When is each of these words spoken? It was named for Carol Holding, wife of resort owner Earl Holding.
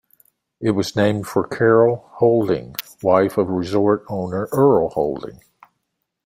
It 0.59 0.71
was 0.71 0.95
named 0.95 1.27
for 1.27 1.47
Carol 1.47 2.09
Holding, 2.13 2.73
wife 3.03 3.37
of 3.37 3.49
resort 3.49 4.03
owner 4.09 4.49
Earl 4.51 4.89
Holding. 4.89 5.41